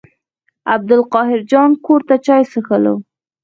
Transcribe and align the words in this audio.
عبدالقاهر 0.73 1.39
جان 1.51 1.69
کور 1.85 2.01
ته 2.07 2.15
چای 2.25 2.43
څښلو. 2.51 2.95